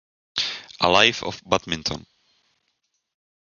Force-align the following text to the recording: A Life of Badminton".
A 0.79 0.87
Life 0.89 1.21
of 1.21 1.39
Badminton". 1.45 2.07